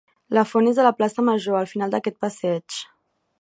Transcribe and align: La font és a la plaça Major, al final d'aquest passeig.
La 0.35 0.43
font 0.51 0.69
és 0.71 0.79
a 0.83 0.85
la 0.87 0.93
plaça 1.01 1.25
Major, 1.27 1.59
al 1.59 1.69
final 1.75 1.93
d'aquest 1.97 2.19
passeig. 2.27 2.81